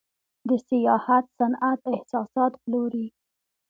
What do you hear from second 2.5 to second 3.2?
پلوري.